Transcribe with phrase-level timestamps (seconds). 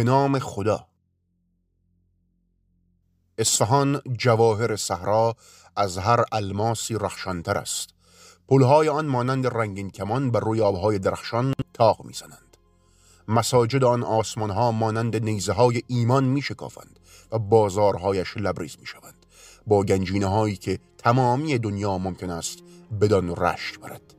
[0.00, 0.86] به نام خدا.
[3.38, 5.36] اصفهان جواهر صحرا
[5.76, 7.88] از هر الماسی رخشانتر است.
[8.48, 12.56] پلهای آن مانند رنگین کمان بر روی آبهای درخشان تاق می‌زنند.
[13.28, 17.00] مساجد آن آسمانها مانند نیزه های ایمان می شکافند
[17.32, 19.26] و بازارهایش لبریز می شوند
[19.66, 22.58] با گنجینه هایی که تمامی دنیا ممکن است
[23.00, 24.14] بدان رشت برد.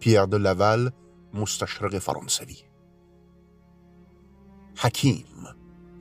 [0.00, 0.90] پیر دو لول
[1.34, 2.71] مستشرق فرانسوی.
[4.76, 5.24] حکیم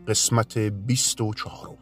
[0.08, 1.78] قسمت بیست و چهارم.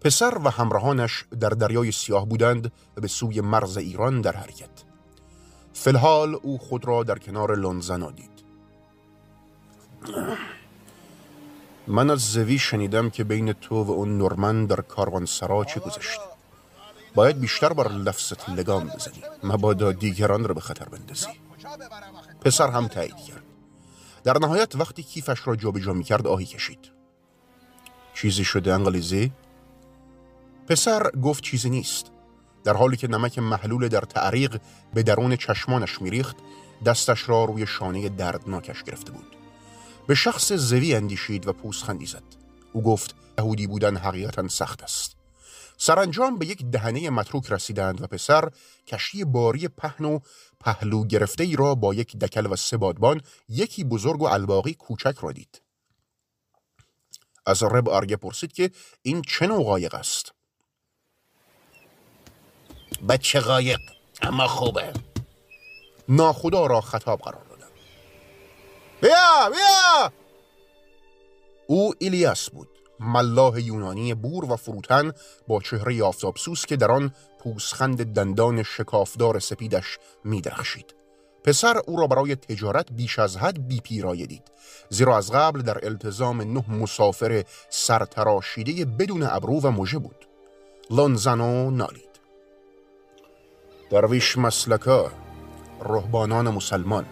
[0.00, 4.84] پسر و همراهانش در دریای سیاه بودند و به سوی مرز ایران در حرکت.
[5.72, 8.38] فلحال او خود را در کنار لونزنا دید.
[11.86, 16.20] من از زوی شنیدم که بین تو و اون نورمن در کاروانسرا چه گذشت.
[17.14, 19.22] باید بیشتر بر لفظت لگام بزنی.
[19.42, 21.26] مبادا دیگران را به خطر بندازی.
[22.40, 23.42] پسر هم تایید کرد.
[24.24, 26.92] در نهایت وقتی کیفش را جابجا می کرد آهی کشید.
[28.14, 29.32] چیزی شده انگلیزی؟
[30.68, 32.10] پسر گفت چیزی نیست.
[32.64, 34.60] در حالی که نمک محلول در تعریق
[34.94, 36.36] به درون چشمانش میریخت
[36.84, 39.36] دستش را روی شانه دردناکش گرفته بود.
[40.06, 42.22] به شخص زوی اندیشید و پوزخندی زد.
[42.72, 45.17] او گفت یهودی بودن حقیقتا سخت است.
[45.80, 48.50] سرانجام به یک دهنه متروک رسیدند و پسر
[48.86, 50.18] کشتی باری پهن و
[50.60, 55.14] پهلو گرفته ای را با یک دکل و سه بادبان یکی بزرگ و الباقی کوچک
[55.20, 55.62] را دید.
[57.46, 58.70] از رب آرگه پرسید که
[59.02, 60.32] این چه نوع قایق است؟
[63.08, 63.80] بچه قایق
[64.22, 64.92] اما خوبه.
[66.08, 67.70] ناخدا را خطاب قرار دادم.
[69.00, 70.12] بیا بیا!
[71.66, 72.77] او ایلیاس بود.
[73.00, 75.12] ملاح یونانی بور و فروتن
[75.48, 80.94] با چهره آفتابسوس که در آن پوسخند دندان شکافدار سپیدش میدرخشید.
[81.44, 84.42] پسر او را برای تجارت بیش از حد بی پیرایه دید.
[84.88, 90.28] زیرا از قبل در التزام نه مسافر سرتراشیده بدون ابرو و مژه بود.
[90.90, 92.20] لانزانو نالید.
[93.90, 95.10] درویش مسلکا
[95.84, 97.06] رهبانان مسلمان.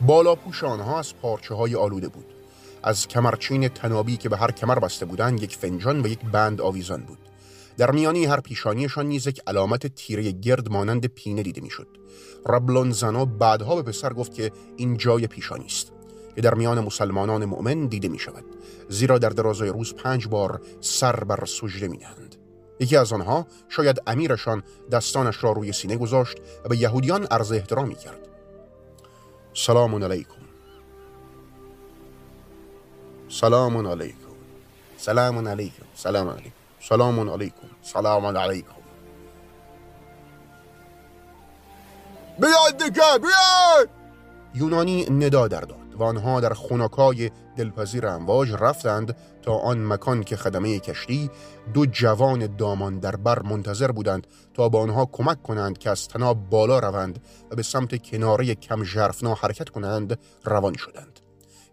[0.00, 2.37] بالا پوش آنها از پارچه های آلوده بود.
[2.82, 7.02] از کمرچین تنابی که به هر کمر بسته بودند یک فنجان و یک بند آویزان
[7.02, 7.18] بود.
[7.76, 11.88] در میانی هر پیشانیشان نیز یک علامت تیره گرد مانند پینه دیده می‌شد.
[12.46, 15.92] ربلون زنا بعدها به پسر گفت که این جای پیشانی است.
[16.36, 18.44] که در میان مسلمانان مؤمن دیده می شود
[18.88, 21.98] زیرا در درازای روز پنج بار سر بر سجده می.
[22.80, 27.94] یکی از آنها شاید امیرشان دستانش را روی سینه گذاشت و به یهودیان عرض احترامی
[27.94, 28.28] کرد.
[29.54, 30.47] سلام علیکم.
[33.30, 34.18] سلام علیکم.
[34.96, 35.84] سلام علیکم.
[35.94, 36.50] سلام علیکم.
[36.80, 37.68] سلام علیکم.
[37.82, 38.72] سلام علیکم.
[42.38, 43.88] بیاد دیگه بیاد
[44.54, 50.36] یونانی ندا در داد و آنها در خونکای دلپذیر امواج رفتند تا آن مکان که
[50.36, 51.30] خدمه کشتی
[51.74, 56.50] دو جوان دامان در بر منتظر بودند تا با آنها کمک کنند که از تناب
[56.50, 57.18] بالا روند
[57.50, 61.17] و به سمت کناره کم ژرفنا حرکت کنند روان شدند.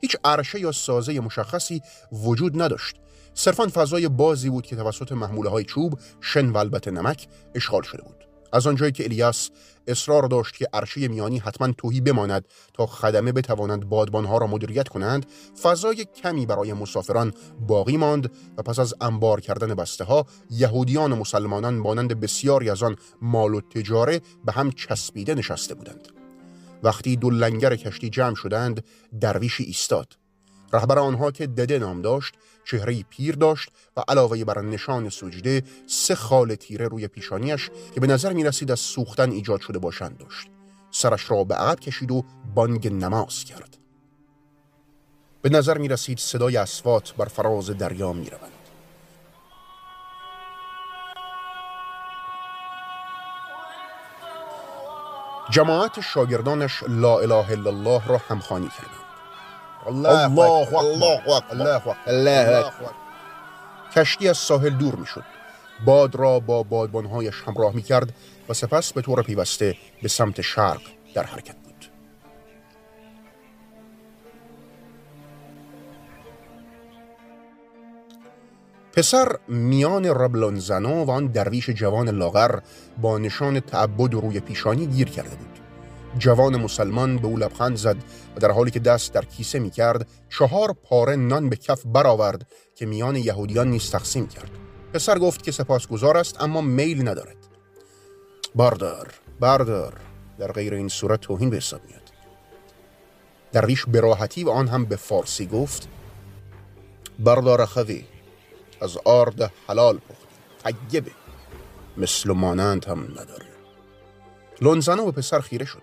[0.02, 2.96] هیچ عرشه یا سازه مشخصی وجود نداشت.
[3.34, 8.02] صرفا فضای بازی بود که توسط محموله های چوب شن و البته نمک اشغال شده
[8.02, 8.26] بود.
[8.54, 9.50] از آنجایی که الیاس
[9.88, 15.26] اصرار داشت که عرشه میانی حتما توهی بماند تا خدمه بتوانند بادبانها را مدیریت کنند
[15.62, 21.16] فضای کمی برای مسافران باقی ماند و پس از انبار کردن بسته ها یهودیان و
[21.16, 26.15] مسلمانان مانند بسیاری از آن مال و تجاره به هم چسبیده نشسته بودند.
[26.86, 28.84] وقتی دو لنگر کشتی جمع شدند
[29.22, 30.18] درویشی ایستاد.
[30.74, 32.34] رهبر آنها که دده نام داشت
[32.66, 38.08] چهره پیر داشت و علاوه بر نشان سجده سه خال تیره روی پیشانیش که به
[38.08, 40.48] نظر می رسید از سوختن ایجاد شده باشند داشت.
[40.92, 42.24] سرش را به عقب کشید و
[42.56, 43.78] بانگ نماز کرد.
[45.42, 48.65] به نظر می رسید صدای اسوات بر فراز دریا می روند.
[55.50, 59.06] جماعت شاگردانش لا اله الا الله را همخانی کردند.
[59.88, 62.72] الله الله الله الله الله
[63.96, 65.24] کشتی از ساحل دور می‌شد.
[65.86, 68.14] باد را با بادبانهایش همراه می کرد
[68.50, 70.82] و سپس به طور پیوسته به سمت شرق
[71.14, 71.65] در حرکت
[78.96, 82.60] پسر میان ربلانزنا و آن درویش جوان لاغر
[83.02, 85.60] با نشان تعبد روی پیشانی گیر کرده بود.
[86.18, 87.98] جوان مسلمان به او لبخند زد
[88.36, 92.48] و در حالی که دست در کیسه می کرد چهار پاره نان به کف برآورد
[92.76, 94.52] که میان یهودیان نیز تقسیم کرد.
[94.94, 97.38] پسر گفت که سپاسگزار است اما میل ندارد.
[98.56, 99.94] باردار بردار
[100.40, 102.12] در غیر این صورت توهین به حساب میاد.
[103.52, 105.88] درویش به راحتی و آن هم به فارسی گفت
[107.20, 108.04] بردار خوی.
[108.82, 111.12] از آرد حلال پختی طیبه
[111.98, 113.46] مثل مانند هم نداره.
[114.62, 115.82] لونزانو پسر خیره شد.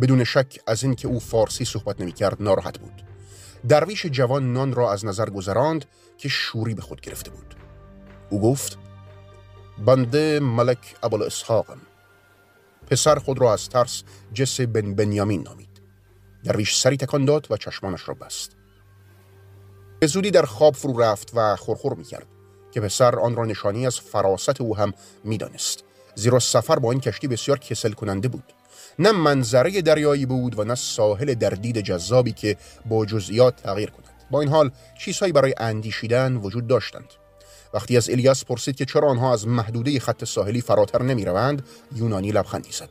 [0.00, 3.02] بدون شک از اینکه او فارسی صحبت نمی‌کرد ناراحت بود.
[3.68, 5.84] درویش جوان نان را از نظر گذراند
[6.18, 7.54] که شوری به خود گرفته بود.
[8.30, 8.78] او گفت
[9.86, 11.80] بنده ملک ابوال اسحاقم
[12.86, 15.82] پسر خود را از ترس جس بن بنیامین نامید.
[16.44, 18.56] درویش سری تکان داد و چشمانش را بست.
[20.00, 22.26] به زودی در خواب فرو رفت و خورخور می کرد
[22.72, 24.92] که پسر آن را نشانی از فراست او هم
[25.24, 25.84] می‌دانست.
[26.14, 28.42] زیرا سفر با این کشتی بسیار کسل کننده بود.
[28.98, 32.56] نه منظره دریایی بود و نه ساحل در دید جذابی که
[32.86, 34.04] با جزئیات تغییر کند.
[34.30, 34.70] با این حال
[35.00, 37.08] چیزهایی برای اندیشیدن وجود داشتند.
[37.74, 41.62] وقتی از الیاس پرسید که چرا آنها از محدوده خط ساحلی فراتر نمی روند
[41.94, 42.88] یونانی لبخندی زد.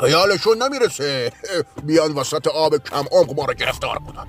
[0.00, 1.32] خیالشون نمی‌رسه.
[1.86, 4.26] بیان وسط آب کم عمق ما را گرفتار بودن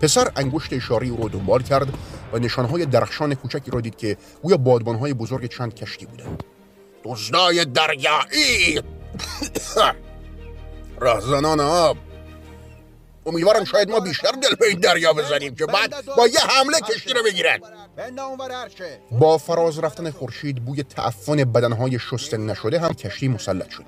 [0.00, 1.88] پسر انگشت اشاری رو دنبال کرد
[2.32, 6.44] و نشانهای درخشان کوچکی را دید که گویا بادبانهای بزرگ چند کشتی بودند
[7.04, 8.82] دزدای دریایی!
[11.00, 11.96] راهزنان آب!
[13.26, 17.14] امیدوارم شاید ما بیشتر دل به این دریا بزنیم که بعد با یه حمله کشتی
[17.14, 17.58] رو بگیرن.
[19.10, 23.84] با فراز رفتن خورشید بوی تعفن بدنهای شسته نشده هم کشتی مسلط شد.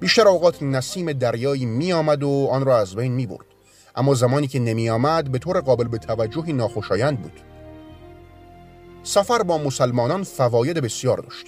[0.00, 3.51] بیشتر اوقات نسیم دریایی می آمد و آن را از بین می برد
[3.96, 7.40] اما زمانی که نمی آمد به طور قابل به توجهی ناخوشایند بود.
[9.02, 11.46] سفر با مسلمانان فواید بسیار داشت.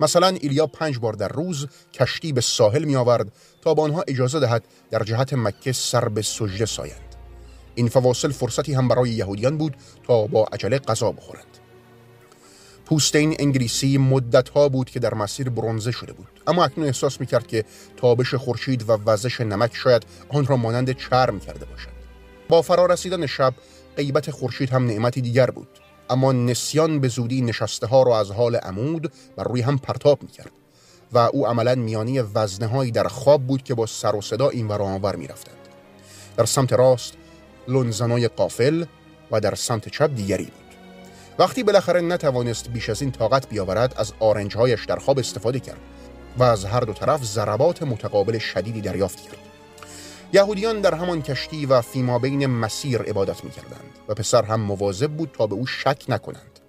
[0.00, 3.32] مثلا ایلیا پنج بار در روز کشتی به ساحل می آورد
[3.62, 7.14] تا به آنها اجازه دهد در جهت مکه سر به سجده سایند.
[7.74, 9.76] این فواصل فرصتی هم برای یهودیان بود
[10.06, 11.57] تا با عجله غذا بخورند.
[12.88, 16.26] پوستین انگلیسی مدت ها بود که در مسیر برونزه شده بود.
[16.46, 17.64] اما اکنون احساس می کرد که
[17.96, 21.88] تابش خورشید و وزش نمک شاید آن را مانند چرم کرده باشد.
[22.48, 23.54] با فرارسیدن شب
[23.96, 25.68] غیبت خورشید هم نعمتی دیگر بود.
[26.10, 30.28] اما نسیان به زودی نشسته ها را از حال عمود بر روی هم پرتاب می
[30.28, 30.52] کرد
[31.12, 34.68] و او عملا میانی وزنه هایی در خواب بود که با سر و صدا این
[34.68, 35.56] ور آنور می رفتند.
[36.36, 37.14] در سمت راست
[37.68, 38.84] لنزنای قافل
[39.30, 40.67] و در سمت چپ دیگری بود.
[41.38, 45.80] وقتی بالاخره نتوانست بیش از این طاقت بیاورد از آرنجهایش در خواب استفاده کرد
[46.38, 49.38] و از هر دو طرف ضربات متقابل شدیدی دریافت کرد.
[50.32, 55.10] یهودیان در همان کشتی و فیما بین مسیر عبادت می کردند و پسر هم مواظب
[55.10, 56.60] بود تا به او شک نکنند.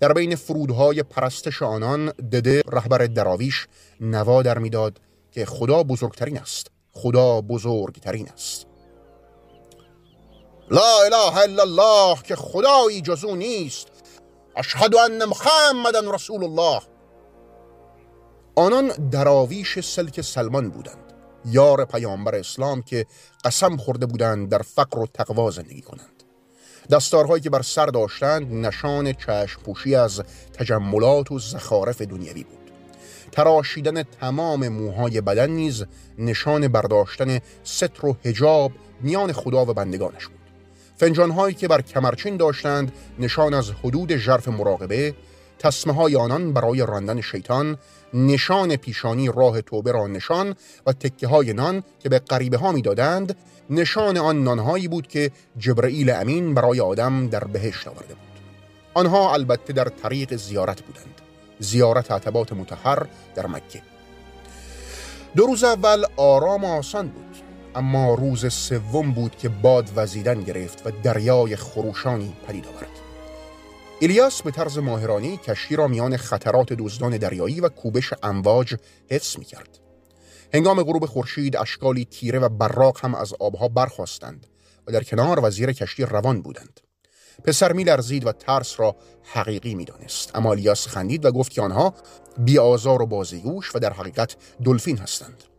[0.00, 3.66] در بین فرودهای پرستش آنان دده رهبر دراویش
[4.00, 5.00] نوا در می‌داد
[5.32, 6.66] که خدا بزرگترین است.
[6.92, 8.69] خدا بزرگترین است.
[10.70, 13.88] لا اله الا الله که خدایی جزو نیست.
[14.56, 16.80] اشهد ان محمدا رسول الله.
[18.54, 21.12] آنان دراویش سلک سلمان بودند.
[21.44, 23.06] یار پیامبر اسلام که
[23.44, 26.22] قسم خورده بودند در فقر و تقوا زندگی کنند.
[26.90, 30.22] دستارهایی که بر سر داشتند نشان چشم پوشی از
[30.52, 32.70] تجملات و زخارف دنیوی بود.
[33.32, 35.84] تراشیدن تمام موهای بدن نیز
[36.18, 40.39] نشان برداشتن ستر و هجاب میان خدا و بندگانش بود.
[41.00, 45.14] فنجانهایی که بر کمرچین داشتند نشان از حدود ژرف مراقبه
[45.58, 47.78] تسمه های آنان برای راندن شیطان
[48.14, 50.54] نشان پیشانی راه توبه را نشان
[50.86, 53.36] و تکه های نان که به غریبه ها می‌دادند
[53.70, 58.40] نشان آن نانهایی بود که جبرئیل امین برای آدم در بهشت آورده بود.
[58.94, 61.20] آنها البته در طریق زیارت بودند
[61.58, 63.82] زیارت عتبات متحر در مکه.
[65.36, 67.49] دو روز اول آرام آسان بود.
[67.74, 72.90] اما روز سوم بود که باد وزیدن گرفت و دریای خروشانی پدید آورد
[74.02, 78.74] الیاس به طرز ماهرانی کشتی را میان خطرات دزدان دریایی و کوبش امواج
[79.10, 79.78] حفظ می کرد.
[80.54, 84.46] هنگام غروب خورشید اشکالی تیره و براق هم از آبها برخواستند
[84.86, 86.80] و در کنار و زیر کشتی روان بودند.
[87.44, 91.94] پسر لرزید و ترس را حقیقی می‌دانست اما الیاس خندید و گفت که آنها
[92.38, 95.49] بیآزار و بازیگوش و در حقیقت دلفین هستند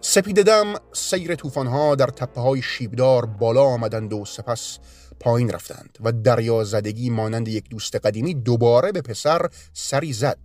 [0.00, 4.78] سپیددم سیر توفانها در تپه های شیبدار بالا آمدند و سپس
[5.20, 10.38] پایین رفتند و دریا زدگی مانند یک دوست قدیمی دوباره به پسر سری زد.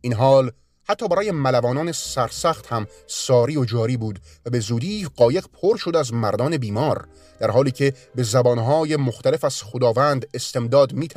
[0.00, 0.50] این حال
[0.88, 5.96] حتی برای ملوانان سرسخت هم ساری و جاری بود و به زودی قایق پر شد
[5.96, 7.08] از مردان بیمار
[7.40, 11.08] در حالی که به زبانهای مختلف از خداوند استمداد می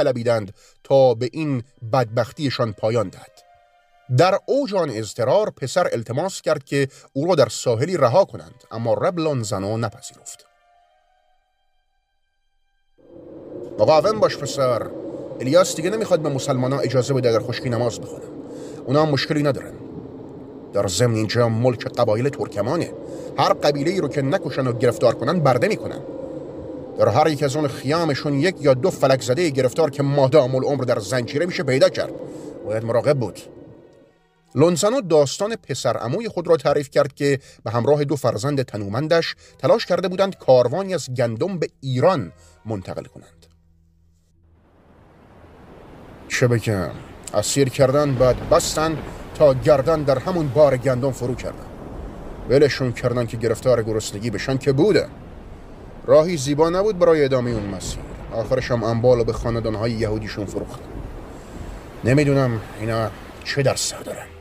[0.83, 3.46] تا به این بدبختیشان پایان دهد.
[4.15, 8.93] در اوج آن اضطرار پسر التماس کرد که او را در ساحلی رها کنند اما
[8.93, 10.45] رب زنو نپذیرفت.
[13.79, 14.87] مقاوم باش پسر.
[15.39, 18.23] الیاس دیگه نمی‌خواد به مسلمان اجازه بده در خشکی نماز بخونن
[18.85, 19.73] اونا هم مشکلی ندارن.
[20.73, 22.91] در ضمن اینجا ملک قبایل ترکمانه.
[23.37, 25.99] هر قبیله ای رو که نکشن و گرفتار کنن برده می‌کنن.
[26.97, 30.83] در هر یک از اون خیامشون یک یا دو فلک زده گرفتار که مادام العمر
[30.83, 32.13] در زنجیره میشه پیدا کرد.
[32.65, 33.39] باید مراقب بود.
[34.55, 39.85] لونزانو داستان پسر اموی خود را تعریف کرد که به همراه دو فرزند تنومندش تلاش
[39.85, 42.31] کرده بودند کاروانی از گندم به ایران
[42.65, 43.45] منتقل کنند.
[46.27, 46.91] چه بگم؟
[47.33, 48.97] اسیر کردن بعد بستن
[49.35, 51.65] تا گردن در همون بار گندم فرو کردن.
[52.49, 55.07] ولشون کردن که گرفتار گرسنگی بشن که بوده.
[56.05, 57.99] راهی زیبا نبود برای ادامه اون مسیر.
[58.33, 60.85] آخرش هم انبال به خاندانهای یهودیشون فروختن.
[62.03, 63.11] نمی‌دونم اینا
[63.43, 64.36] چه در سر دارن.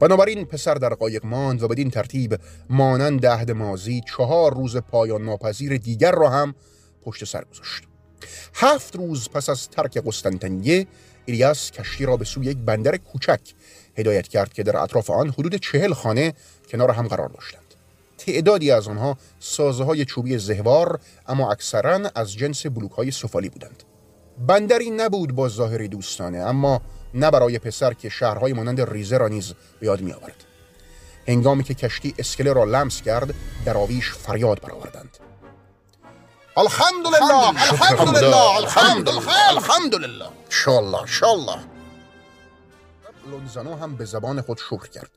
[0.00, 2.38] بنابراین پسر در قایق ماند و بدین ترتیب
[2.70, 6.54] مانند عهد مازی چهار روز پایان ناپذیر دیگر را هم
[7.02, 7.82] پشت سر گذاشت.
[8.54, 10.86] هفت روز پس از ترک قسطنطنیه
[11.28, 13.40] الیاس کشتی را به سوی یک بندر کوچک
[13.96, 16.34] هدایت کرد که در اطراف آن حدود چهل خانه
[16.68, 17.62] کنار هم قرار داشتند.
[18.18, 23.82] تعدادی از آنها سازه های چوبی زهوار اما اکثرا از جنس بلوک های سفالی بودند.
[24.46, 26.80] بندری نبود با ظاهری دوستانه اما
[27.16, 30.44] نه برای پسر که شهرهای مانند ریزه را نیز به یاد می آورد.
[31.28, 35.18] هنگامی که کشتی اسکله را لمس کرد در آویش فریاد برآوردند.
[36.56, 37.48] الحمدلله
[37.82, 41.58] الحمدلله الحمدلله الحمدلله شالله شالله
[43.30, 45.10] لونزانو هم به زبان خود شکر کرد.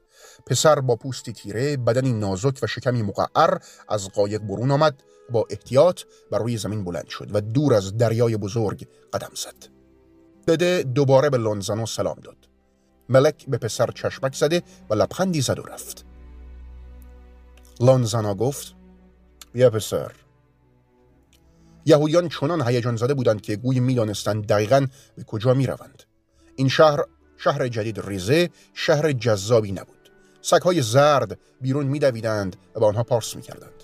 [0.45, 3.57] پسر با پوستی تیره بدنی نازک و شکمی مقعر
[3.89, 6.01] از قایق برون آمد با احتیاط
[6.31, 9.78] بر روی زمین بلند شد و دور از دریای بزرگ قدم زد.
[10.47, 12.37] بده دوباره به لونزانو سلام داد.
[13.09, 16.05] ملک به پسر چشمک زده و لبخندی زد و رفت.
[17.79, 18.75] لونزانو گفت
[19.53, 20.11] بیا پسر.
[21.85, 26.03] یهودیان چنان هیجان زده بودند که گوی می‌دانستند دقیقا به کجا می روند.
[26.55, 26.99] این شهر
[27.37, 30.11] شهر جدید ریزه شهر جذابی نبود.
[30.41, 33.83] سگهای زرد بیرون میدویدند و به آنها پارس می‌کردند.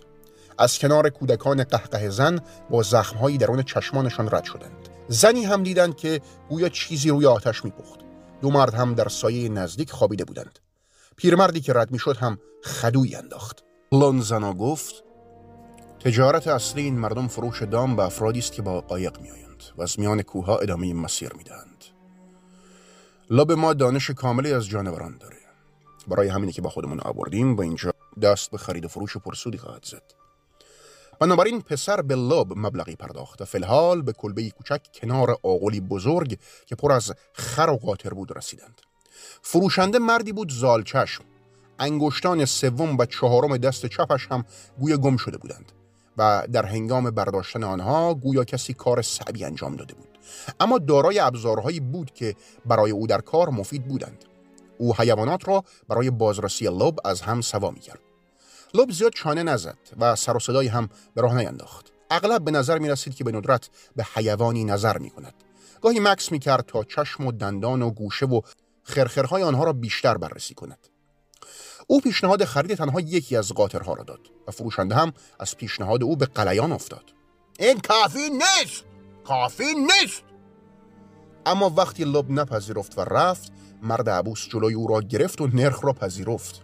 [0.58, 4.90] از کنار کودکان قهقه زن با زخمهایی درون چشمانشان رد شدند.
[5.08, 8.00] زنی هم دیدند که گویا چیزی روی آتش میپخت.
[8.42, 10.60] دو مرد هم در سایه نزدیک خوابیده بودند.
[11.16, 13.64] پیرمردی که رد می‌شد هم خدوی انداخت.
[13.92, 15.04] لونزانا گفت
[16.00, 20.00] تجارت اصلی این مردم فروش دام به افرادی است که با قایق میآیند و از
[20.00, 21.84] میان کوهها ادامه مسیر می‌دهند.
[23.30, 25.38] لاب ما دانش کاملی از جانوران داره.
[26.08, 29.86] برای همینی که با خودمون آوردیم با اینجا دست به خرید و فروش پرسودی خواهد
[29.86, 30.25] زد.
[31.20, 33.42] بنابراین پسر به لاب مبلغی پرداخت.
[33.42, 38.38] و فلحال به کلبه کوچک کنار آغولی بزرگ که پر از خر و قاطر بود
[38.38, 38.82] رسیدند.
[39.42, 41.24] فروشنده مردی بود زال چشم.
[41.80, 44.46] انگشتان سوم و چهارم دست چپش هم
[44.80, 45.72] گویا گم شده بودند
[46.18, 50.08] و در هنگام برداشتن آنها گویا کسی کار صعبی انجام داده بود.
[50.60, 54.26] اما دارای ابزارهایی بود که برای او در کار مفید بودند.
[54.78, 58.05] او حیوانات را برای بازرسی لب از هم سوا می کرد
[58.76, 61.92] لب زیاد چانه نزد و سر و صدایی هم به راه نینداخت.
[62.10, 65.34] اغلب به نظر می رسید که به ندرت به حیوانی نظر می کند
[65.82, 68.42] گاهی مکس می کرد تا چشم و دندان و گوشه و
[68.84, 70.88] خرخرهای آنها را بیشتر بررسی کند.
[71.88, 76.16] او پیشنهاد خرید تنها یکی از قاطرها را داد و فروشنده هم از پیشنهاد او
[76.16, 77.04] به قلیان افتاد.
[77.60, 78.84] این کافی نیست!
[79.24, 80.24] کافی نیست!
[81.46, 83.52] اما وقتی لب نپذیرفت و رفت
[83.82, 86.62] مرد عبوس جلوی او را گرفت و نرخ را پذیرفت.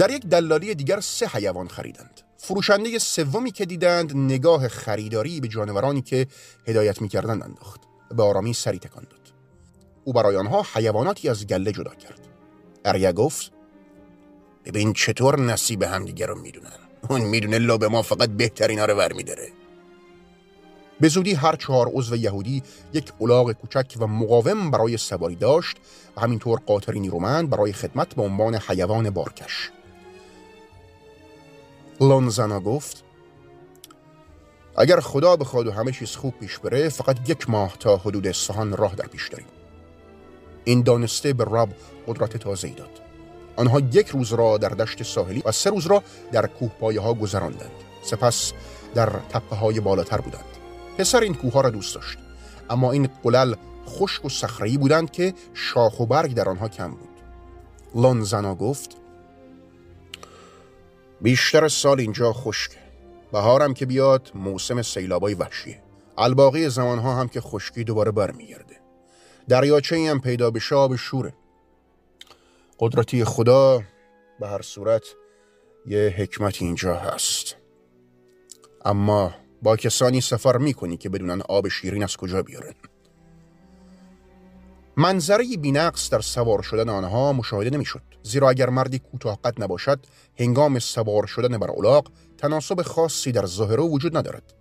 [0.00, 2.20] در یک دلالی دیگر سه حیوان خریدند.
[2.36, 6.26] فروشنده سومی که دیدند نگاه خریداری به جانورانی که
[6.66, 7.80] هدایت می‌کردند انداخت.
[8.16, 9.20] به آرامی سری تکان داد.
[10.04, 12.20] او برای آنها حیواناتی از گله جدا کرد.
[12.84, 13.52] اریا گفت
[14.64, 16.78] ببین چطور نصیب همدیگه رو می‌دونن.
[17.10, 19.48] اون می‌دونه لب ما فقط بهترینا رو ور میداره
[21.00, 25.76] به زودی هر چهار عضو یهودی یک الاغ کوچک و مقاوم برای سواری داشت
[26.16, 29.70] و همینطور قاطری نیرومند برای خدمت به عنوان حیوان بارکش.
[32.00, 33.04] لونزانا گفت
[34.76, 38.76] اگر خدا بخواد و همه چیز خوب پیش بره فقط یک ماه تا حدود اصفهان
[38.76, 39.46] راه در پیش داریم.
[40.64, 41.68] این دانسته به رب
[42.06, 42.90] قدرت تازه ای داد.
[43.56, 46.02] آنها یک روز را در دشت ساحلی و سه روز را
[46.32, 47.70] در کوه پایه ها گذراندند.
[48.02, 48.52] سپس
[48.94, 50.44] در تپه های بالاتر بودند.
[50.98, 52.18] پسر این کوه ها را دوست داشت.
[52.70, 53.54] اما این قلل
[53.88, 57.08] خشک و صخره‌ای بودند که شاخ و برگ در آنها کم بود.
[57.94, 58.99] لانزنا گفت
[61.22, 62.70] بیشتر سال اینجا خشک.
[63.32, 65.82] بهارم که بیاد موسم سیلابای وحشیه.
[66.18, 68.80] الباقی زمانها هم که خشکی دوباره برمیگرده.
[69.48, 71.34] دریاچه هم پیدا به آب شوره.
[72.78, 73.82] قدرتی خدا
[74.40, 75.02] به هر صورت
[75.86, 77.56] یه حکمت اینجا هست.
[78.84, 82.74] اما با کسانی سفر می‌کنی که بدونن آب شیرین از کجا بیارن؟
[84.96, 88.09] منظره بینقص در سوار شدن آنها مشاهده نمی‌شد.
[88.22, 90.06] زیرا اگر مردی کوتاه قد نباشد
[90.38, 92.06] هنگام سوار شدن بر الاغ
[92.38, 94.54] تناسب خاصی در ظاهره وجود ندارد.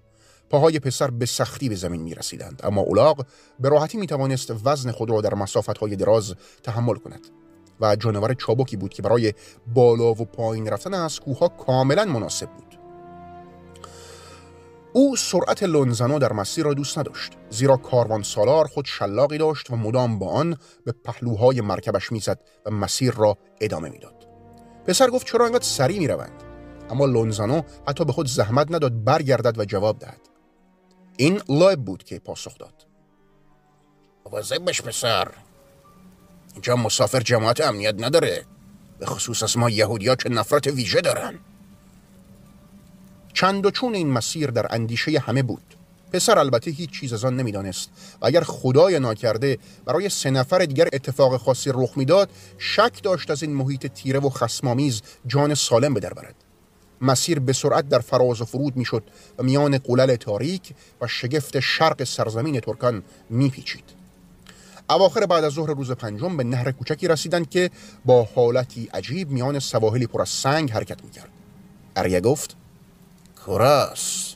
[0.49, 3.25] پاهای پسر به سختی به زمین می رسیدند اما اولاغ
[3.59, 7.27] به راحتی می توانست وزن خود را در مسافت های دراز تحمل کند.
[7.81, 9.33] و جانور چابکی بود که برای
[9.73, 12.78] بالا و پایین رفتن از کوه کاملا مناسب بود.
[14.93, 19.75] او سرعت لونزنو در مسیر را دوست نداشت زیرا کاروان سالار خود شلاقی داشت و
[19.75, 24.27] مدام با آن به پهلوهای مرکبش می‌زد و مسیر را ادامه می‌داد.
[24.85, 26.43] پسر گفت چرا انقدر سریع می‌روند؟
[26.89, 30.21] اما لونزانو حتی به خود زحمت نداد برگردد و جواب دهد.
[31.17, 32.85] این لایب بود که پاسخ داد.
[34.31, 35.27] واضح بش پسر.
[36.53, 38.45] اینجا مسافر جماعت امنیت نداره
[38.99, 41.39] به خصوص از ما یهودیا که نفرت ویژه دارن.
[43.33, 45.75] چند و چون این مسیر در اندیشه همه بود.
[46.11, 47.89] پسر البته هیچ چیز از آن نمی‌دانست
[48.21, 53.43] و اگر خدای ناکرده برای سه نفر دیگر اتفاق خاصی رخ می‌داد شک داشت از
[53.43, 56.35] این محیط تیره و خسمامیز جان سالم به در برد.
[57.01, 59.03] مسیر به سرعت در فراز و فرود می‌شد
[59.37, 63.83] و میان قلل تاریک و شگفت شرق سرزمین ترکان میپیچید.
[64.89, 67.71] اواخر بعد از ظهر روز پنجم به نهر کوچکی رسیدند که
[68.05, 71.29] با حالتی عجیب میان سواحلی پر از سنگ حرکت می‌کرد.
[71.95, 72.55] اریه گفت
[73.49, 74.35] کراس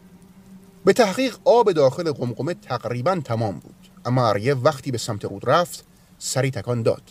[0.85, 3.75] به تحقیق آب داخل قمقمه تقریبا تمام بود.
[4.05, 5.85] اما اریه وقتی به سمت رود رفت
[6.19, 7.01] سری تکان داد.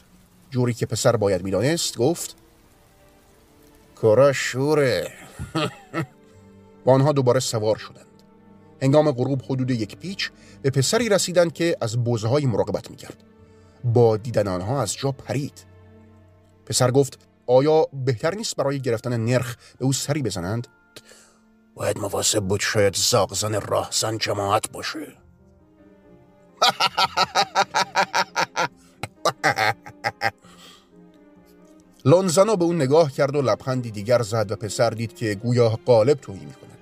[0.50, 2.36] جوری که پسر باید می‌دانست گفت
[4.00, 5.10] کورا شوره.
[6.86, 8.06] و آنها دوباره سوار شدند.
[8.82, 10.30] هنگام غروب حدود یک پیچ
[10.62, 13.16] به پسری رسیدند که از بوزه های مراقبت می‌کرد.
[13.84, 15.64] با دیدن آنها از جا پرید.
[16.66, 20.68] پسر گفت آیا بهتر نیست برای گرفتن نرخ به او سری بزنند؟
[21.74, 25.12] باید مواظب بود شاید زاغزن راهزن جماعت باشه.
[32.04, 36.20] لونزانو به اون نگاه کرد و لبخندی دیگر زد و پسر دید که گویا قالب
[36.20, 36.78] توهی می کند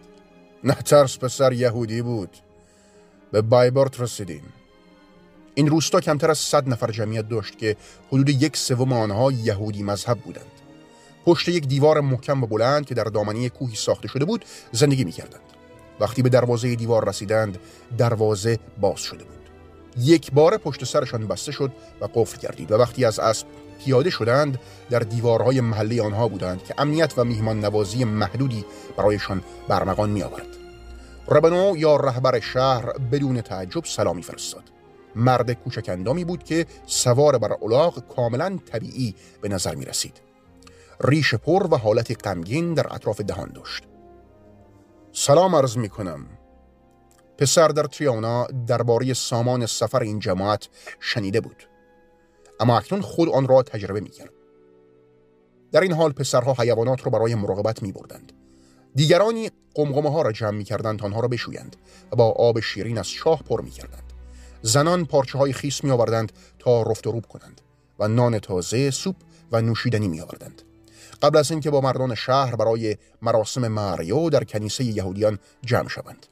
[0.64, 2.36] نه ترس پسر یهودی بود.
[3.32, 4.52] به بایبورت رسیدیم.
[5.54, 7.76] این روستا کمتر از صد نفر جمعیت داشت که
[8.08, 10.59] حدود یک سوم آنها یهودی مذهب بودند.
[11.30, 15.12] پشت یک دیوار محکم و بلند که در دامنه کوهی ساخته شده بود زندگی می
[15.12, 15.40] کردند.
[16.00, 17.58] وقتی به دروازه دیوار رسیدند
[17.98, 19.50] دروازه باز شده بود
[19.98, 23.46] یک بار پشت سرشان بسته شد و قفل کردید و وقتی از اسب
[23.84, 24.58] پیاده شدند
[24.90, 28.64] در دیوارهای محلی آنها بودند که امنیت و میهمان نوازی محدودی
[28.96, 30.46] برایشان برمغان می آورد.
[31.28, 34.64] ربنو یا رهبر شهر بدون تعجب سلامی فرستاد.
[35.16, 40.29] مرد کوچک اندامی بود که سوار بر الاغ کاملا طبیعی به نظر می رسید.
[41.04, 43.84] ریش پر و حالت غمگین در اطراف دهان داشت.
[45.12, 46.26] سلام عرض می کنم.
[47.38, 50.68] پسر در تریانا درباره سامان سفر این جماعت
[51.00, 51.68] شنیده بود.
[52.60, 54.30] اما اکنون خود آن را تجربه می کرد.
[55.72, 58.32] در این حال پسرها حیوانات را برای مراقبت می بردند.
[58.94, 61.76] دیگرانی قمقمه ها را جمع می کردند آنها را بشویند
[62.12, 64.12] و با آب شیرین از شاه پر می کردند.
[64.62, 67.60] زنان پارچه های خیس می آوردند تا رفت و روب کنند
[67.98, 69.16] و نان تازه، سوپ
[69.52, 70.62] و نوشیدنی می آوردند.
[71.22, 76.26] قبل از اینکه با مردان شهر برای مراسم ماریو در کنیسه یهودیان جمع شوند.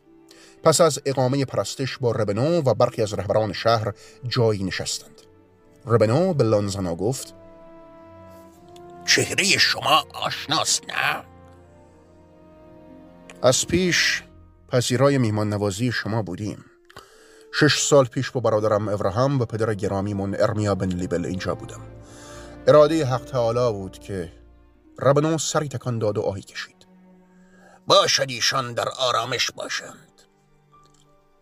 [0.62, 3.92] پس از اقامه پرستش با ربنو و برخی از رهبران شهر
[4.29, 5.20] جایی نشستند.
[5.87, 7.35] ربنو به لانزانا گفت
[9.07, 11.24] چهره شما آشناست نه؟
[13.42, 14.22] از پیش
[14.68, 16.64] پذیرای میهمان نوازی شما بودیم
[17.53, 21.81] شش سال پیش با برادرم ابراهام و پدر گرامیمون ارمیا بن لیبل اینجا بودم
[22.66, 24.33] اراده حق تعالی بود که
[24.99, 26.87] ربنو سری تکان داد و آهی کشید.
[27.87, 30.23] باشد ایشان در آرامش باشند.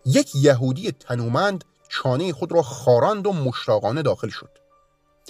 [0.07, 4.51] یک یهودی تنومند چانه خود را خاراند و مشتاقانه داخل شد.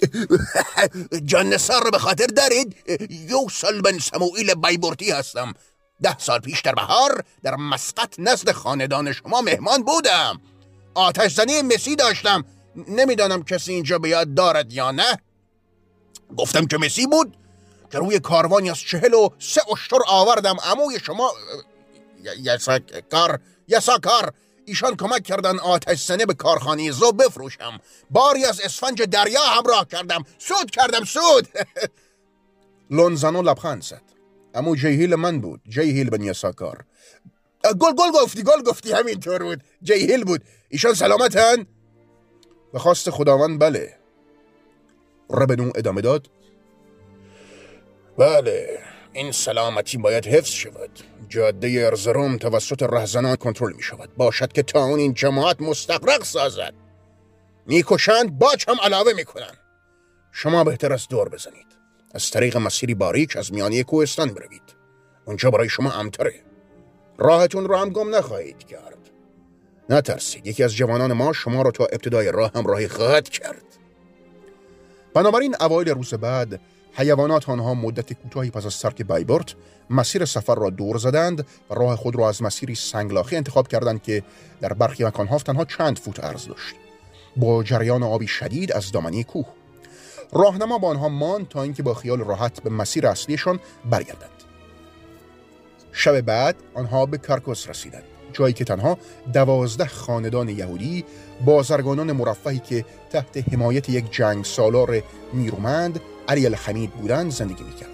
[1.29, 2.75] جان نصار رو به خاطر دارید؟
[3.09, 5.53] یوسل بن سموئیل بایبورتی هستم.
[6.01, 10.41] ده سال پیش در بهار در مسقط نزد خاندان شما مهمان بودم.
[10.93, 12.45] آتش زنی مسی داشتم.
[12.87, 15.17] نمی‌دانم کسی اینجا بیاد دارد یا نه.
[16.37, 17.37] گفتم که مسی بود.
[17.91, 20.55] که روی کاروانی از چهل و سه اشتر آوردم.
[20.63, 21.31] اموی شما
[22.43, 24.33] یساکار یساکار
[24.65, 27.79] ایشان کمک کردن آتش سنه به کارخانه زو بفروشم.
[28.09, 30.23] باری از اسفنج دریا همراه کردم.
[30.37, 31.47] سود کردم سود!
[32.91, 34.01] لونزانو لبخند زد.
[34.55, 35.61] امو جیهیل من بود.
[35.69, 36.85] جیهیل بن یساکار.
[37.63, 39.63] گل گل گفتی گل گفتی همینطور بود.
[39.83, 40.43] جیهیل بود.
[40.69, 41.65] ایشان سلامتن؟
[42.73, 43.97] و خواست خداوند بله.
[45.29, 46.29] ربنو ادامه داد.
[48.17, 48.79] بله
[49.13, 50.89] این سلامتی باید حفظ شود.
[51.29, 56.73] جاده ارزروم توسط رهزنان کنترل می شود باشد که تا اون این جماعت مستقرق سازد.
[57.65, 59.57] می‌کشند باج هم علاوه می‌کنند
[60.31, 61.67] شما بهتر از دور بزنید.
[62.13, 64.75] از طریق مسیری باریک از میانی کوهستان بروید.
[65.25, 66.33] اونجا برای شما امتره.
[67.17, 68.97] راهتون رو هم گم نخواهید کرد.
[69.89, 70.47] نترسید.
[70.47, 73.63] یکی از جوانان ما شما را تا ابتدای راه همراهی خواهد کرد.
[75.13, 76.59] بنابراین اوایل روز بعد
[76.93, 79.55] حیوانات آنها مدت کوتاهی پس از ترک بایبورت
[79.89, 84.23] مسیر سفر را دور زدند و راه خود را از مسیری سنگلاخی انتخاب کردند که
[84.61, 86.75] در برخی مکانها تنها چند فوت عرض داشت.
[87.37, 89.45] با جریان آبی شدید از دامنی کوه.
[90.33, 94.29] راهنما با آنها ماند تا اینکه با خیال راحت به مسیر اصلیشان برگردند.
[95.91, 98.97] شب بعد آنها به کارکوس رسیدند جایی که تنها
[99.33, 101.05] دوازده خاندان یهودی
[101.45, 107.89] بازرگانان مرفهی که تحت حمایت یک جنگ سالار نیرومند علی الحمید بودند زندگی می‌کرد.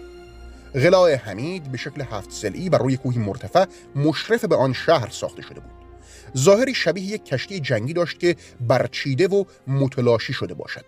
[0.73, 3.65] غلاء حمید به شکل هفت سلعی بر روی کوهی مرتفع
[3.95, 5.71] مشرف به آن شهر ساخته شده بود.
[6.37, 10.85] ظاهری شبیه یک کشتی جنگی داشت که برچیده و متلاشی شده باشد.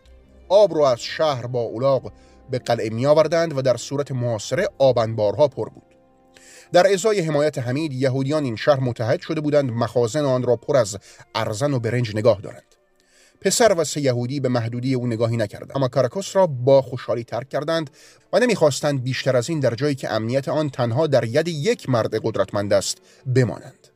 [0.49, 2.11] آب را از شهر با اولاغ
[2.51, 5.95] به قلعه می و در صورت محاصره آبنبارها پر بود.
[6.73, 10.97] در ازای حمایت حمید یهودیان این شهر متحد شده بودند مخازن آن را پر از
[11.35, 12.75] ارزن و برنج نگاه دارند.
[13.45, 17.49] پسر و سه یهودی به محدودی او نگاهی نکردند اما کاراکوس را با خوشحالی ترک
[17.49, 17.89] کردند
[18.33, 22.15] و نمی‌خواستند بیشتر از این در جایی که امنیت آن تنها در ید یک مرد
[22.25, 22.97] قدرتمند است
[23.35, 23.87] بمانند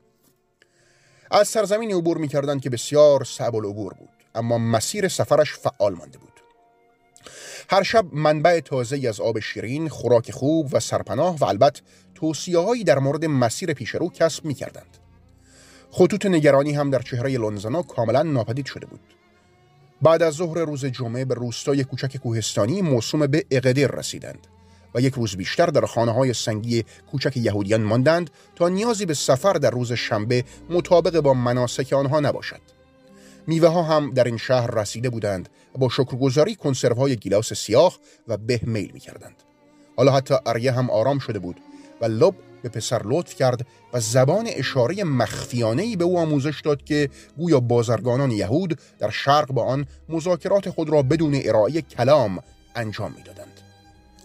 [1.31, 6.33] از سرزمین عبور می‌کردند که بسیار صعب العبور بود اما مسیر سفرش فعال مانده بود
[7.69, 11.81] هر شب منبع تازه از آب شیرین، خوراک خوب و سرپناه و البته
[12.15, 14.97] توصیه در مورد مسیر پیشرو کسب می کردند.
[15.91, 18.99] خطوط نگرانی هم در چهره لونزانا کاملا ناپدید شده بود.
[20.01, 24.47] بعد از ظهر روز جمعه به روستای کوچک کوهستانی موسوم به اقدر رسیدند
[24.95, 29.53] و یک روز بیشتر در خانه های سنگی کوچک یهودیان ماندند تا نیازی به سفر
[29.53, 32.61] در روز شنبه مطابق با مناسک آنها نباشد.
[33.47, 36.57] میوه ها هم در این شهر رسیده بودند و با شکرگزاری
[36.97, 39.35] های گیلاس سیاه و به میل می کردند.
[39.97, 41.59] حالا حتی اریه هم آرام شده بود
[42.01, 47.09] و لب به پسر لطف کرد و زبان اشاره مخفیانه به او آموزش داد که
[47.37, 52.39] گویا بازرگانان یهود در شرق با آن مذاکرات خود را بدون ارائه کلام
[52.75, 53.61] انجام می‌دادند.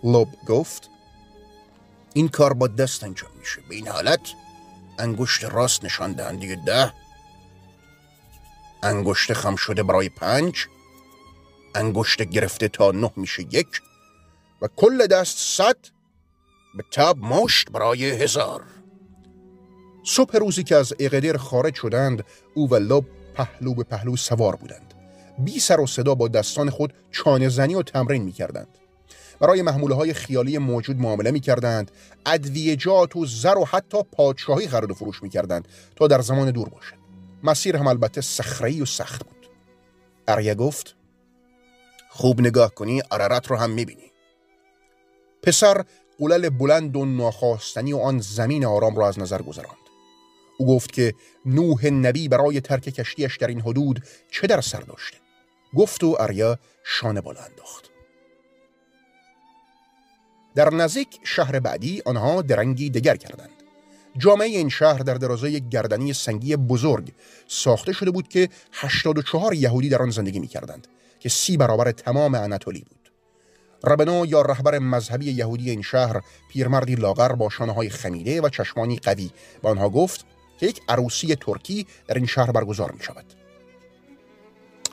[0.05, 0.91] لب گفت
[2.15, 4.21] این کار با دست انجام میشه به این حالت
[4.99, 6.93] انگشت راست نشان دهنده ده
[8.83, 10.67] انگشت خم شده برای پنج
[11.75, 13.81] انگشت گرفته تا نه میشه یک
[14.63, 15.77] و کل دست صد
[16.77, 18.63] به تب مشت برای هزار.
[20.05, 24.95] صبح روزی که از اقدر خارج شدند او و لب پهلو به پهلو سوار بودند.
[25.39, 28.79] بی سر و صدا با دستان خود چانه زنی و تمرین می کردند
[29.41, 31.91] برای محموله های خیالی موجود معامله می کردند
[32.27, 36.69] ادویجات و زر و حتی پادشاهی خرید و فروش می کردند تا در زمان دور
[36.69, 36.97] باشد.
[37.43, 39.49] مسیر هم البته سخری و سخت بود.
[40.29, 40.97] اریا گفت
[42.11, 44.13] خوب نگاه کنی عرارت رو هم می‌بینی.
[45.43, 45.85] پسر
[46.19, 49.85] قلل بلند و ناخواستنی و آن زمین آرام را از نظر گذراند.
[50.59, 51.15] او گفت که
[51.47, 55.17] نوح نبی برای ترک کشتیش در این حدود چه در سر داشته؟
[55.77, 57.91] گفت و اریا شانه بالا انداخت.
[60.55, 63.51] در نزدیک شهر بعدی آنها درنگی دگر کردند.
[64.19, 67.13] جامعه این شهر در درازای گردنی سنگی بزرگ
[67.49, 70.87] ساخته شده بود که 84 یهودی در آن زندگی می کردند
[71.21, 73.04] که سی برابر تمام اناتولی بود.
[73.87, 78.97] ربنا یا رهبر مذهبی یهودی این شهر پیرمردی لاغر با شانه های خمیده و چشمانی
[78.97, 79.31] قوی.
[79.63, 80.25] به آنها گفت
[80.61, 83.25] که یک عروسی ترکی در این شهر برگزار می شود.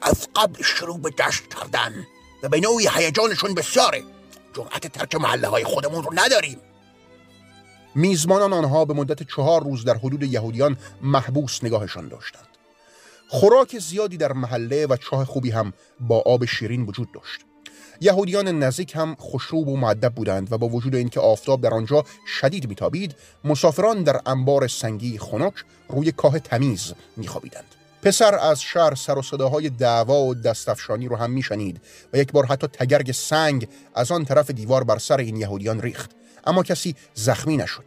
[0.01, 2.08] از قبل شروع به جشن کردن
[2.43, 4.04] و به نوعی هیجانشون بسیاره.
[4.54, 6.58] جرأت ترک محله های خودمون رو نداریم.
[7.95, 12.47] میزبانان آنها به مدت چهار روز در حدود یهودیان محبوس نگاهشان داشتند.
[13.27, 17.41] خوراک زیادی در محله و چاه خوبی هم با آب شیرین وجود داشت.
[18.03, 22.03] یهودیان نزدیک هم خوشروب و معدب بودند و با وجود اینکه آفتاب در آنجا
[22.39, 25.53] شدید میتابید مسافران در انبار سنگی خنک
[25.89, 27.65] روی کاه تمیز میخوابیدند.
[28.01, 31.81] پسر از شهر سر و صداهای دعوا و دستفشانی رو هم میشنید
[32.13, 36.11] و یک بار حتی تگرگ سنگ از آن طرف دیوار بر سر این یهودیان ریخت.
[36.45, 37.85] اما کسی زخمی نشد.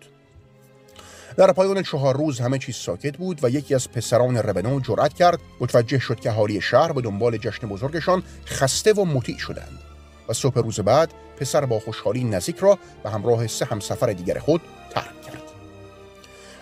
[1.36, 5.38] در پایان چهار روز همه چیز ساکت بود و یکی از پسران ربنو جرأت کرد.
[5.60, 9.83] متوجه شد که حالی شهر به دنبال جشن بزرگشان خسته و مطیع شدند.
[10.28, 14.60] و صبح روز بعد پسر با خوشحالی نزدیک را به همراه سه همسفر دیگر خود
[14.90, 15.42] ترک کرد.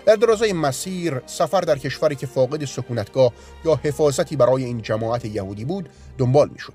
[0.05, 3.33] در درازای مسیر سفر در کشوری که فاقد سکونتگاه
[3.65, 6.73] یا حفاظتی برای این جماعت یهودی بود دنبال می‌شد.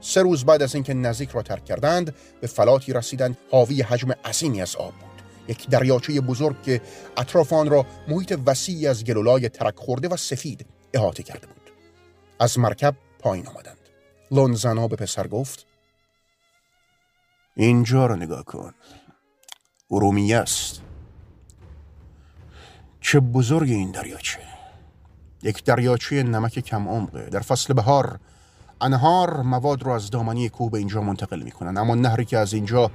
[0.00, 4.62] سه روز بعد از اینکه نزدیک را ترک کردند به فلاتی رسیدند حاوی حجم عظیمی
[4.62, 5.22] از آب بود.
[5.48, 6.80] یک دریاچه بزرگ که
[7.16, 11.70] اطراف آن را محیط وسیعی از گلولای ترک خورده و سفید احاطه کرده بود.
[12.40, 13.76] از مرکب پایین آمدند.
[14.30, 15.66] لونزنا به پسر گفت
[17.56, 18.72] اینجا را نگاه کن.
[19.90, 20.82] ارومیه است.
[23.00, 24.38] چه بزرگ این دریاچه.
[25.42, 27.28] یک دریاچه نمک کم عمقه.
[27.30, 28.20] در فصل بهار
[28.80, 31.76] انهار مواد رو از دامنی کوه به اینجا منتقل می‌کنن.
[31.76, 32.90] اما نهری که از اینجا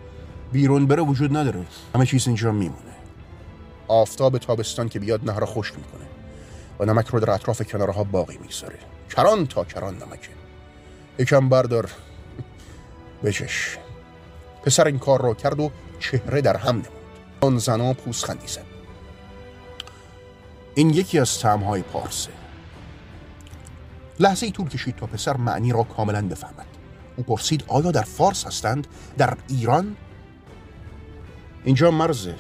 [0.52, 1.66] بیرون بره وجود نداره.
[1.96, 2.96] همه چیز اینجا میمونه.
[3.88, 6.06] آفتاب تابستان که بیاد نهر خشک می‌کنه.
[6.80, 8.80] و نمک رو در اطراف کنارها باقی می‌گذاره.
[9.10, 10.30] کران تا کران نمکه.
[11.20, 11.92] یکم بردار.
[13.24, 13.78] بچش.
[14.64, 16.88] پسر این کار را کرد و چهره در هم نمود.
[17.42, 18.66] آن زنا پوست خندی زد.
[20.76, 22.30] این یکی از تعمهای پارسه.
[24.20, 26.68] لحظه ای طول کشید تا پسر معنی را کاملا بفهمد.
[27.16, 29.96] او پرسید آیا در فارس هستند؟ در ایران؟
[31.64, 32.36] اینجا مرزه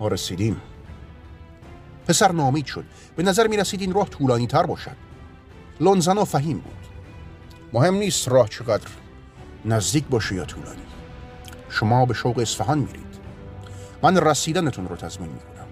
[0.00, 0.60] ما رسیدیم
[2.06, 2.84] پسر نامید شد.
[3.16, 4.96] به نظر می رسید این راه طولانی تر باشد
[5.80, 6.86] لونزنا فهیم بود.
[7.72, 8.88] مهم نیست راه چقدر
[9.64, 10.82] نزدیک باشه یا طولانی.
[11.72, 13.12] شما به شوق اصفهان میرید.
[14.02, 15.66] من رسیدنتون رو تضمین می‌کنم.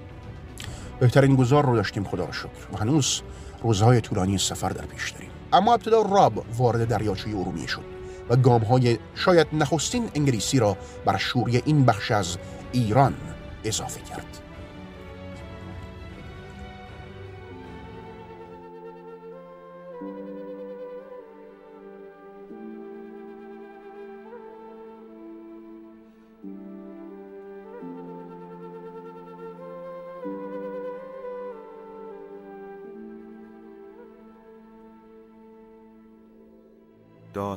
[1.01, 2.49] بهترین گذار رو داشتیم خدا رو شکر.
[2.73, 3.21] و هنوز
[3.63, 5.31] روزهای طولانی سفر در پیش داریم.
[5.53, 7.85] اما ابتدا راب وارد دریاچه ارومیه شد
[8.29, 12.37] و گام های شاید نخستین انگلیسی را بر شوری این بخش از
[12.73, 13.15] ایران
[13.65, 14.39] اضافه کرد.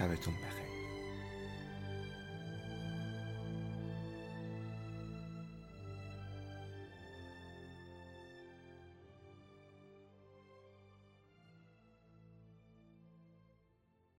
[0.00, 0.59] شبتون بخیر.